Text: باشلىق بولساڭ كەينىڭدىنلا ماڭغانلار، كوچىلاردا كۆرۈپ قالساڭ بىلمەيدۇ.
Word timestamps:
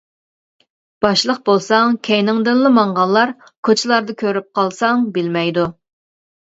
باشلىق 1.05 1.41
بولساڭ 1.49 1.99
كەينىڭدىنلا 2.09 2.73
ماڭغانلار، 2.79 3.37
كوچىلاردا 3.71 4.19
كۆرۈپ 4.27 4.53
قالساڭ 4.61 5.09
بىلمەيدۇ. 5.17 5.73